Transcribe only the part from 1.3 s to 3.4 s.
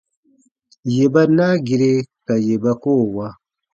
naa gire ka yè ba koo wa.